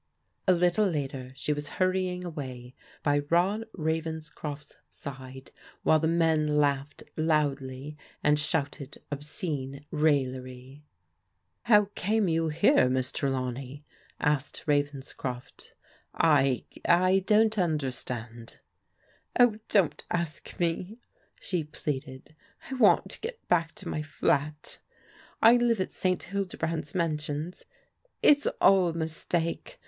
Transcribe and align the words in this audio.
A 0.47 0.51
little 0.53 0.87
later 0.87 1.31
she 1.35 1.53
was 1.53 1.67
hurrying 1.77 2.25
away 2.25 2.73
by 3.03 3.19
Rod 3.29 3.65
Ravens 3.73 4.31
croft's 4.31 4.75
side, 4.89 5.51
while 5.83 5.99
the 5.99 6.07
men 6.07 6.57
laughed 6.57 7.03
loudly 7.15 7.97
and 8.23 8.39
shouted 8.39 8.97
obscene 9.11 9.85
raillery. 9.91 10.81
THE 11.67 11.69
NIGHT 11.69 11.69
CLUB 11.69 11.85
AFFAIR 11.85 11.91
241" 11.91 11.91
How 11.91 11.91
came 12.01 12.27
you 12.27 12.47
here. 12.49 12.89
Miss 12.89 13.11
Trelawney?" 13.11 13.85
asked 14.19 14.63
Ra 14.65 14.77
venscroft." 14.81 15.73
I— 16.15 16.65
I 16.89 17.19
don't 17.19 17.59
understand."" 17.59 18.57
Oh, 19.39 19.59
don't 19.69 20.03
ask 20.09 20.59
me!" 20.59 20.97
she 21.39 21.63
pleaded." 21.63 22.35
I 22.71 22.73
want 22.73 23.07
to 23.11 23.19
get 23.19 23.47
back 23.47 23.75
to 23.75 23.87
my 23.87 24.01
flat. 24.01 24.79
I 25.43 25.57
live 25.57 25.79
at 25.79 25.93
St. 25.93 26.23
Hildebrand's 26.23 26.95
Mansions. 26.95 27.65
It's 28.23 28.47
all 28.59 28.87
a 28.87 28.93
mistake. 28.93 29.79